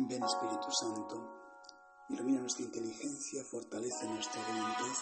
Ven 0.00 0.22
Espíritu 0.22 0.70
Santo, 0.70 1.16
ilumina 2.08 2.38
nuestra 2.40 2.64
inteligencia, 2.64 3.42
fortalece 3.50 4.06
nuestra 4.06 4.40
voluntad, 4.46 4.94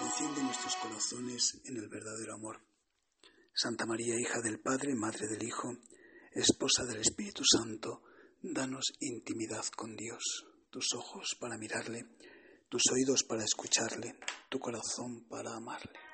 enciende 0.00 0.42
nuestros 0.42 0.76
corazones 0.76 1.60
en 1.66 1.76
el 1.76 1.88
verdadero 1.90 2.32
amor. 2.32 2.58
Santa 3.52 3.84
María, 3.84 4.18
hija 4.18 4.40
del 4.40 4.60
Padre, 4.60 4.94
Madre 4.94 5.28
del 5.28 5.42
Hijo, 5.42 5.76
esposa 6.32 6.84
del 6.86 7.02
Espíritu 7.02 7.42
Santo, 7.44 8.02
danos 8.40 8.94
intimidad 9.00 9.66
con 9.76 9.94
Dios, 9.94 10.46
tus 10.70 10.94
ojos 10.94 11.36
para 11.38 11.58
mirarle, 11.58 12.06
tus 12.70 12.82
oídos 12.94 13.24
para 13.24 13.44
escucharle, 13.44 14.18
tu 14.48 14.58
corazón 14.58 15.28
para 15.28 15.54
amarle. 15.54 16.13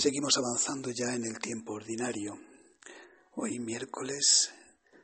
Seguimos 0.00 0.36
avanzando 0.36 0.92
ya 0.92 1.12
en 1.12 1.24
el 1.24 1.40
tiempo 1.40 1.72
ordinario. 1.72 2.38
Hoy 3.34 3.58
miércoles 3.58 4.48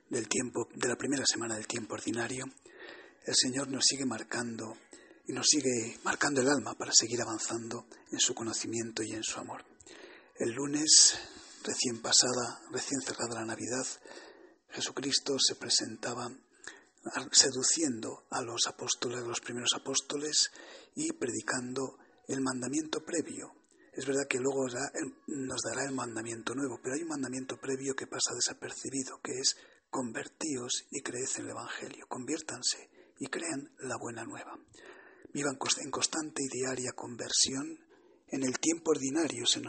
del 0.08 0.28
tiempo 0.28 0.68
de 0.72 0.86
la 0.86 0.94
primera 0.94 1.26
semana 1.26 1.56
del 1.56 1.66
tiempo 1.66 1.94
ordinario, 1.94 2.44
el 3.26 3.34
Señor 3.34 3.66
nos 3.66 3.86
sigue 3.86 4.06
marcando 4.06 4.76
y 5.26 5.32
nos 5.32 5.48
sigue 5.48 5.98
marcando 6.04 6.42
el 6.42 6.48
alma 6.48 6.74
para 6.74 6.92
seguir 6.94 7.20
avanzando 7.20 7.88
en 8.12 8.20
su 8.20 8.36
conocimiento 8.36 9.02
y 9.02 9.14
en 9.14 9.24
su 9.24 9.40
amor. 9.40 9.64
El 10.38 10.52
lunes, 10.52 11.18
recién 11.64 12.00
pasada, 12.00 12.62
recién 12.70 13.00
cerrada 13.00 13.40
la 13.40 13.46
Navidad, 13.46 13.86
Jesucristo 14.70 15.40
se 15.40 15.56
presentaba 15.56 16.30
seduciendo 17.32 18.26
a 18.30 18.42
los 18.42 18.68
apóstoles, 18.68 19.18
a 19.18 19.26
los 19.26 19.40
primeros 19.40 19.70
apóstoles 19.74 20.52
y 20.94 21.12
predicando 21.14 21.98
el 22.28 22.40
mandamiento 22.42 23.04
previo 23.04 23.63
es 23.96 24.06
verdad 24.06 24.26
que 24.28 24.38
luego 24.38 24.66
nos 25.26 25.60
dará 25.62 25.84
el 25.86 25.94
mandamiento 25.94 26.54
nuevo, 26.54 26.80
pero 26.82 26.94
hay 26.94 27.02
un 27.02 27.08
mandamiento 27.08 27.56
previo 27.56 27.94
que 27.94 28.06
pasa 28.06 28.34
desapercibido, 28.34 29.20
que 29.22 29.32
es 29.32 29.56
convertíos 29.88 30.86
y 30.90 31.00
creed 31.00 31.28
en 31.36 31.44
el 31.44 31.50
Evangelio, 31.50 32.06
conviértanse 32.08 32.90
y 33.18 33.26
crean 33.26 33.70
la 33.78 33.96
buena 33.96 34.24
nueva. 34.24 34.58
Vivan 35.32 35.56
en 35.82 35.90
constante 35.90 36.42
y 36.42 36.48
diaria 36.48 36.92
conversión 36.92 37.78
en 38.28 38.42
el 38.42 38.58
tiempo 38.58 38.90
ordinario. 38.90 39.44
es 39.44 39.60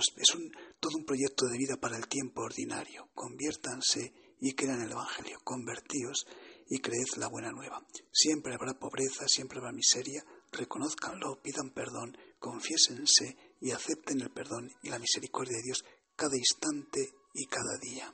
todo 0.80 0.98
un 0.98 1.06
proyecto 1.06 1.46
de 1.46 1.58
vida 1.58 1.78
para 1.78 1.98
el 1.98 2.08
tiempo 2.08 2.42
ordinario. 2.42 3.10
Conviértanse 3.14 4.14
y 4.40 4.54
crean 4.54 4.82
el 4.82 4.92
Evangelio, 4.92 5.40
convertíos 5.44 6.26
y 6.68 6.80
creed 6.80 7.08
la 7.18 7.28
buena 7.28 7.52
nueva. 7.52 7.86
Siempre 8.12 8.56
habrá 8.56 8.74
pobreza, 8.74 9.28
siempre 9.28 9.60
habrá 9.60 9.72
miseria, 9.72 10.26
reconozcanlo, 10.52 11.42
pidan 11.42 11.70
perdón, 11.72 12.18
confiésense 12.40 13.38
y 13.62 13.72
acepten 13.72 14.22
el 14.22 14.32
perdón 14.32 14.72
y 14.84 14.90
la 14.90 15.00
misericordia 15.00 15.58
de 15.58 15.64
Dios 15.64 15.84
cada 16.16 16.38
instante 16.38 17.10
y 17.34 17.46
cada 17.48 17.78
día. 17.82 18.12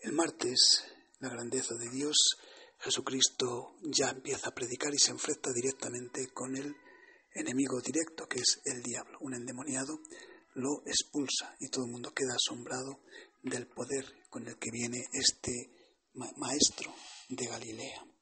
El 0.00 0.12
martes, 0.12 0.84
la 1.20 1.28
grandeza 1.28 1.74
de 1.74 1.90
Dios, 1.90 2.16
Jesucristo 2.78 3.76
ya 3.82 4.10
empieza 4.10 4.48
a 4.48 4.54
predicar 4.54 4.92
y 4.94 4.98
se 4.98 5.10
enfrenta 5.10 5.50
directamente 5.52 6.28
con 6.32 6.56
el 6.56 6.74
enemigo 7.34 7.80
directo 7.80 8.26
que 8.28 8.40
es 8.40 8.60
el 8.64 8.82
diablo. 8.82 9.18
Un 9.20 9.34
endemoniado 9.34 9.98
lo 10.54 10.82
expulsa 10.86 11.56
y 11.58 11.68
todo 11.68 11.86
el 11.86 11.92
mundo 11.92 12.12
queda 12.12 12.34
asombrado 12.34 13.00
del 13.42 13.66
poder 13.66 14.04
con 14.30 14.46
el 14.46 14.58
que 14.58 14.70
viene 14.70 15.04
este 15.12 15.70
maestro 16.36 16.94
de 17.28 17.46
Galilea. 17.46 18.13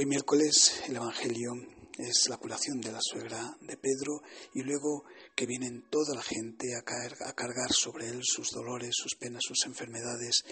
Hoy 0.00 0.06
miércoles 0.06 0.80
el 0.86 0.94
Evangelio 0.94 1.54
es 1.98 2.28
la 2.28 2.36
curación 2.36 2.80
de 2.80 2.92
la 2.92 3.00
suegra 3.02 3.58
de 3.60 3.76
Pedro 3.76 4.22
y 4.54 4.62
luego 4.62 5.02
que 5.34 5.44
vienen 5.44 5.88
toda 5.90 6.14
la 6.14 6.22
gente 6.22 6.68
a, 6.76 6.84
a 7.28 7.32
cargar 7.32 7.72
sobre 7.72 8.06
él 8.06 8.20
sus 8.22 8.52
dolores, 8.52 8.94
sus 8.94 9.16
penas, 9.16 9.42
sus 9.42 9.66
enfermedades 9.66 10.44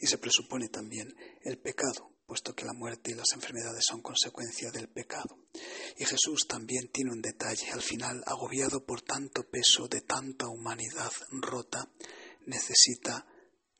y 0.00 0.06
se 0.06 0.16
presupone 0.16 0.70
también 0.70 1.14
el 1.42 1.58
pecado, 1.58 2.12
puesto 2.26 2.54
que 2.54 2.64
la 2.64 2.72
muerte 2.72 3.10
y 3.10 3.14
las 3.14 3.30
enfermedades 3.34 3.84
son 3.86 4.00
consecuencia 4.00 4.70
del 4.70 4.88
pecado. 4.88 5.36
Y 5.98 6.06
Jesús 6.06 6.46
también 6.48 6.88
tiene 6.90 7.10
un 7.12 7.20
detalle, 7.20 7.72
al 7.72 7.82
final, 7.82 8.24
agobiado 8.26 8.86
por 8.86 9.02
tanto 9.02 9.42
peso 9.50 9.86
de 9.86 10.00
tanta 10.00 10.48
humanidad 10.48 11.12
rota, 11.30 11.90
necesita 12.46 13.26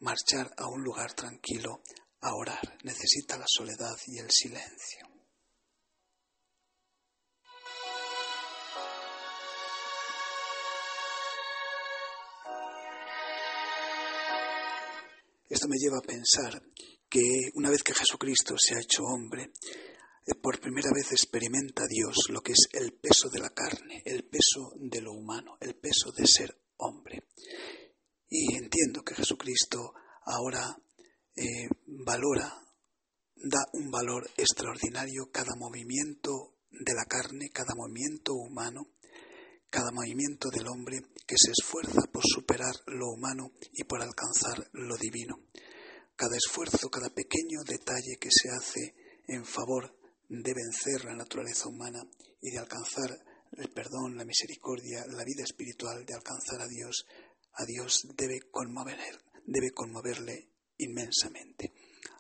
marchar 0.01 0.53
a 0.59 0.69
un 0.69 0.85
lugar 0.85 1.15
tranquilo 1.15 1.81
a 2.21 2.35
orar, 2.35 2.77
necesita 2.83 3.39
la 3.39 3.47
soledad 3.49 3.97
y 4.07 4.19
el 4.19 4.31
silencio. 4.31 5.14
Esto 15.49 15.69
me 15.69 15.77
lleva 15.79 15.99
a 15.99 16.07
pensar 16.07 16.63
que 17.09 17.23
una 17.55 17.71
vez 17.71 17.83
que 17.83 17.95
Jesucristo 17.95 18.55
se 18.59 18.75
ha 18.75 18.81
hecho 18.81 19.03
hombre, 19.05 19.53
eh, 20.27 20.35
por 20.41 20.61
primera 20.61 20.91
vez 20.95 21.13
experimenta 21.13 21.85
Dios 21.87 22.17
lo 22.31 22.41
que 22.41 22.53
es 22.53 22.69
el 22.73 22.95
peso 22.95 23.29
de 23.29 23.41
la 23.41 23.51
carne, 23.51 24.03
el 24.05 24.25
peso 24.25 24.73
de 24.77 25.01
lo 25.01 25.13
humano, 25.13 25.57
el 25.61 25.77
peso 25.77 26.13
de 26.17 26.27
ser 26.27 26.57
hombre. 26.79 27.29
Y 28.29 28.57
entiendo 28.57 29.03
que 29.03 29.15
Jesucristo 29.15 29.93
ahora 30.25 30.77
eh, 31.37 31.69
valora, 31.87 32.53
da 33.37 33.61
un 33.75 33.91
valor 33.91 34.31
extraordinario 34.37 35.31
cada 35.31 35.55
movimiento 35.57 36.57
de 36.71 36.95
la 36.95 37.05
carne, 37.05 37.51
cada 37.53 37.75
movimiento 37.77 38.35
humano, 38.35 38.94
cada 39.75 39.91
movimiento 39.91 40.51
del 40.51 40.69
hombre 40.69 41.03
que 41.27 41.35
se 41.37 41.51
esfuerza 41.51 42.03
por 42.13 42.23
superar 42.25 42.77
lo 42.87 43.11
humano 43.11 43.51
y 43.73 43.83
por 43.83 44.01
alcanzar 44.01 44.71
lo 44.73 44.97
divino. 44.97 45.35
Cada 46.15 46.37
esfuerzo, 46.37 46.89
cada 46.89 47.11
pequeño 47.11 47.59
detalle 47.67 48.17
que 48.21 48.29
se 48.31 48.51
hace 48.51 48.95
en 49.27 49.45
favor 49.45 49.99
de 50.29 50.55
vencer 50.55 51.05
la 51.05 51.17
naturaleza 51.17 51.69
humana 51.69 52.07
y 52.41 52.53
de 52.53 52.59
alcanzar 52.59 53.19
el 53.51 53.69
perdón, 53.71 54.17
la 54.17 54.25
misericordia, 54.25 55.07
la 55.09 55.25
vida 55.25 55.43
espiritual, 55.43 56.07
de 56.07 56.15
alcanzar 56.15 56.63
a 56.63 56.69
Dios, 56.69 57.05
a 57.55 57.65
Dios 57.65 58.07
debe, 58.15 58.43
conmover, 58.53 58.97
debe 59.45 59.73
conmoverle 59.73 60.51
inmensamente. 60.79 61.73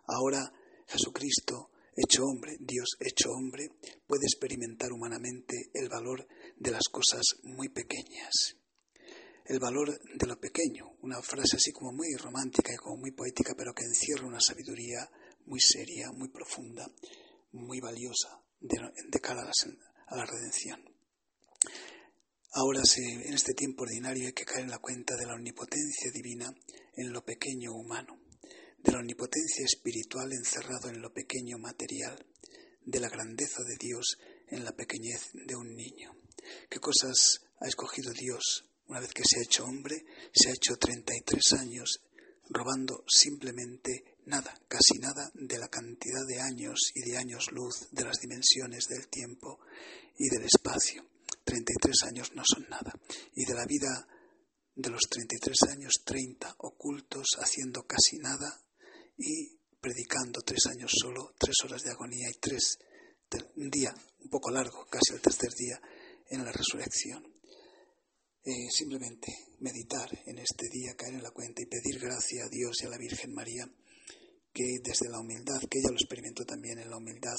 Ahora 0.08 0.52
Jesucristo 0.88 1.70
hecho 1.96 2.24
hombre, 2.24 2.56
Dios 2.58 2.96
hecho 2.98 3.30
hombre, 3.30 3.70
puede 4.08 4.26
experimentar 4.26 4.90
humanamente 4.90 5.70
el 5.72 5.88
valor 5.88 6.26
de 6.56 6.70
las 6.70 6.88
cosas 6.90 7.22
muy 7.42 7.68
pequeñas. 7.68 8.56
El 9.44 9.58
valor 9.58 9.98
de 10.14 10.26
lo 10.26 10.38
pequeño, 10.40 10.96
una 11.02 11.20
frase 11.20 11.56
así 11.56 11.72
como 11.72 11.92
muy 11.92 12.14
romántica 12.16 12.72
y 12.72 12.76
como 12.76 12.96
muy 12.96 13.10
poética, 13.10 13.54
pero 13.56 13.74
que 13.74 13.84
encierra 13.84 14.26
una 14.26 14.40
sabiduría 14.40 15.10
muy 15.46 15.60
seria, 15.60 16.10
muy 16.12 16.28
profunda, 16.28 16.86
muy 17.52 17.80
valiosa 17.80 18.40
de, 18.60 19.20
cara 19.20 19.42
a 20.06 20.16
la, 20.16 20.24
redención. 20.24 20.82
Ahora, 22.52 22.80
en 22.96 23.34
este 23.34 23.52
tiempo 23.52 23.82
ordinario, 23.82 24.26
hay 24.26 24.32
que 24.32 24.44
caer 24.44 24.64
en 24.64 24.70
la 24.70 24.78
cuenta 24.78 25.16
de 25.16 25.26
la 25.26 25.34
omnipotencia 25.34 26.10
divina 26.12 26.54
en 26.96 27.12
lo 27.12 27.24
pequeño 27.24 27.72
humano 27.72 28.24
de 28.84 28.92
la 28.92 28.98
omnipotencia 28.98 29.64
espiritual 29.64 30.30
encerrado 30.32 30.90
en 30.90 31.00
lo 31.00 31.10
pequeño 31.10 31.58
material, 31.58 32.22
de 32.84 33.00
la 33.00 33.08
grandeza 33.08 33.62
de 33.62 33.76
Dios 33.80 34.18
en 34.48 34.62
la 34.62 34.72
pequeñez 34.72 35.30
de 35.32 35.56
un 35.56 35.74
niño. 35.74 35.93
¿Qué 36.84 36.90
cosas 36.90 37.40
ha 37.60 37.66
escogido 37.66 38.12
Dios 38.12 38.66
una 38.88 39.00
vez 39.00 39.10
que 39.14 39.22
se 39.24 39.38
ha 39.38 39.42
hecho 39.42 39.64
hombre? 39.64 40.04
Se 40.34 40.50
ha 40.50 40.52
hecho 40.52 40.76
33 40.76 41.52
años 41.54 42.02
robando 42.50 43.04
simplemente 43.08 44.18
nada, 44.26 44.52
casi 44.68 44.98
nada 45.00 45.30
de 45.32 45.58
la 45.58 45.68
cantidad 45.68 46.26
de 46.28 46.42
años 46.42 46.92
y 46.94 47.08
de 47.08 47.16
años 47.16 47.52
luz 47.52 47.88
de 47.90 48.04
las 48.04 48.18
dimensiones 48.20 48.84
del 48.86 49.08
tiempo 49.08 49.60
y 50.18 50.28
del 50.28 50.44
espacio. 50.44 51.08
33 51.44 52.02
años 52.02 52.32
no 52.34 52.42
son 52.44 52.66
nada. 52.68 52.92
Y 53.34 53.46
de 53.46 53.54
la 53.54 53.64
vida 53.64 54.06
de 54.74 54.90
los 54.90 55.08
33 55.08 55.56
años, 55.70 56.02
30 56.04 56.56
ocultos, 56.58 57.28
haciendo 57.38 57.86
casi 57.86 58.18
nada, 58.18 58.60
y 59.16 59.56
predicando 59.80 60.42
tres 60.42 60.66
años 60.66 60.92
solo, 60.94 61.32
tres 61.38 61.56
horas 61.64 61.82
de 61.82 61.92
agonía 61.92 62.28
y 62.28 62.38
tres, 62.38 62.76
un 63.56 63.70
día 63.70 63.94
un 64.20 64.28
poco 64.28 64.50
largo, 64.50 64.86
casi 64.86 65.14
el 65.14 65.20
tercer 65.20 65.50
día, 65.54 65.80
en 66.30 66.44
la 66.44 66.52
resurrección. 66.52 67.24
Eh, 68.46 68.68
simplemente 68.70 69.32
meditar 69.60 70.10
en 70.26 70.38
este 70.38 70.68
día, 70.68 70.94
caer 70.96 71.14
en 71.14 71.22
la 71.22 71.30
cuenta 71.30 71.62
y 71.62 71.66
pedir 71.66 71.98
gracia 71.98 72.44
a 72.44 72.48
Dios 72.48 72.76
y 72.82 72.86
a 72.86 72.90
la 72.90 72.98
Virgen 72.98 73.32
María, 73.32 73.66
que 74.52 74.80
desde 74.82 75.08
la 75.08 75.20
humildad, 75.20 75.60
que 75.70 75.78
ella 75.78 75.90
lo 75.90 75.96
experimentó 75.96 76.44
también 76.44 76.78
en 76.78 76.90
la 76.90 76.98
humildad 76.98 77.38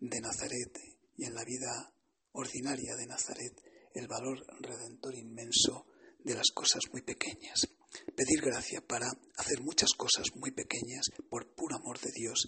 de 0.00 0.20
Nazaret 0.20 0.76
y 1.16 1.24
en 1.24 1.34
la 1.34 1.44
vida 1.44 1.94
ordinaria 2.32 2.96
de 2.96 3.06
Nazaret 3.06 3.54
el 3.94 4.08
valor 4.08 4.44
redentor 4.60 5.14
inmenso 5.14 5.86
de 6.24 6.34
las 6.34 6.50
cosas 6.52 6.82
muy 6.92 7.02
pequeñas. 7.02 7.68
Pedir 8.14 8.40
gracia 8.42 8.80
para 8.80 9.08
hacer 9.36 9.60
muchas 9.62 9.90
cosas 9.96 10.26
muy 10.36 10.52
pequeñas 10.52 11.06
por 11.28 11.54
puro 11.54 11.76
amor 11.76 11.98
de 11.98 12.10
Dios, 12.12 12.46